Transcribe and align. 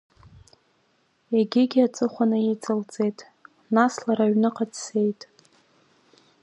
Егьигьы 1.37 1.81
аҵыхәаны 1.87 2.37
иҵалҵеит, 2.51 3.19
нас 3.75 3.93
лара 4.05 4.23
аҩныҟа 4.25 4.65
дцеит. 4.71 5.21